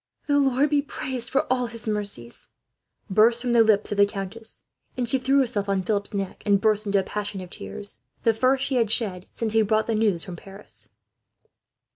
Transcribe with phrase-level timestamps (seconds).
[0.25, 2.49] "The Lord be praised for all His mercies!"
[3.07, 4.63] burst from the lips of the countess,
[4.97, 8.33] and she threw herself on Philip's neck, and burst into a passion of tears, the
[8.33, 10.89] first she had shed since he brought the news from Paris.